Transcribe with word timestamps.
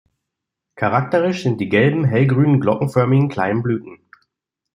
Charakteristisch 0.75 1.43
sind 1.43 1.61
die 1.61 1.69
gelben, 1.69 2.05
hellgrünen, 2.05 2.59
glockenförmigen 2.59 3.29
kleinen 3.29 3.61
Blüten. 3.61 3.99